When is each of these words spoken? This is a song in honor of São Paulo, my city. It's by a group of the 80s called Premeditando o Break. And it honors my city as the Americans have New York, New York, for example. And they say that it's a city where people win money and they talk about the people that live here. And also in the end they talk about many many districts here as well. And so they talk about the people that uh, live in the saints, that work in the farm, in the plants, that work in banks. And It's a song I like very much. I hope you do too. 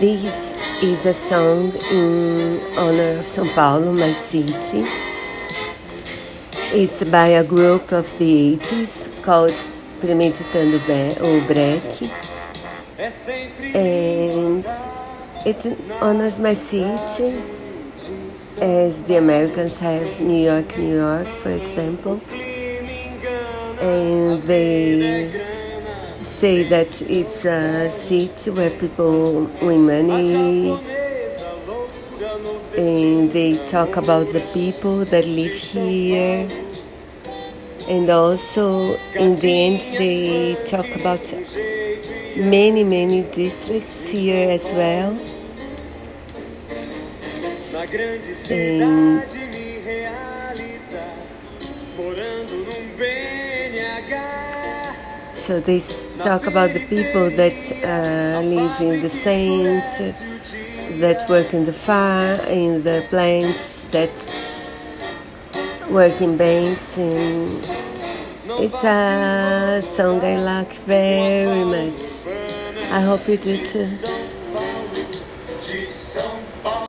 This 0.00 0.54
is 0.82 1.04
a 1.04 1.12
song 1.12 1.72
in 1.92 2.58
honor 2.74 3.18
of 3.18 3.26
São 3.26 3.46
Paulo, 3.54 3.92
my 3.92 4.12
city. 4.12 4.86
It's 6.72 7.04
by 7.10 7.26
a 7.26 7.44
group 7.44 7.92
of 7.92 8.08
the 8.18 8.56
80s 8.56 9.22
called 9.22 9.52
Premeditando 10.00 10.80
o 11.20 11.40
Break. 11.46 12.10
And 13.74 14.64
it 15.44 15.78
honors 16.00 16.38
my 16.40 16.54
city 16.54 17.38
as 18.62 19.02
the 19.02 19.18
Americans 19.18 19.78
have 19.80 20.18
New 20.18 20.46
York, 20.46 20.78
New 20.78 20.96
York, 20.96 21.26
for 21.26 21.50
example. 21.50 22.22
And 23.82 24.40
they 24.44 25.49
say 26.40 26.62
that 26.62 26.88
it's 27.02 27.44
a 27.44 27.90
city 27.90 28.48
where 28.48 28.70
people 28.70 29.44
win 29.60 29.84
money 29.84 30.72
and 32.78 33.30
they 33.30 33.52
talk 33.66 33.98
about 33.98 34.24
the 34.32 34.40
people 34.54 35.04
that 35.04 35.26
live 35.26 35.52
here. 35.52 36.48
And 37.90 38.08
also 38.08 38.94
in 39.12 39.36
the 39.36 39.52
end 39.66 39.80
they 39.98 40.56
talk 40.64 40.88
about 40.98 41.30
many 42.38 42.84
many 42.84 43.20
districts 43.32 44.08
here 44.08 44.48
as 44.48 44.64
well. 44.72 45.10
And 48.50 49.30
so 55.50 55.58
they 55.58 55.80
talk 56.22 56.46
about 56.46 56.70
the 56.70 56.86
people 56.86 57.28
that 57.30 57.58
uh, 57.82 58.40
live 58.40 58.80
in 58.80 59.02
the 59.02 59.10
saints, 59.10 59.98
that 61.00 61.28
work 61.28 61.52
in 61.52 61.64
the 61.64 61.72
farm, 61.72 62.38
in 62.46 62.84
the 62.84 63.04
plants, 63.10 63.80
that 63.90 64.14
work 65.90 66.20
in 66.22 66.36
banks. 66.36 66.96
And 66.96 67.48
It's 68.62 68.84
a 68.84 69.82
song 69.82 70.20
I 70.20 70.36
like 70.38 70.72
very 70.86 71.64
much. 71.64 72.00
I 72.92 73.00
hope 73.00 73.26
you 73.26 73.36
do 73.36 73.56
too. 73.66 73.88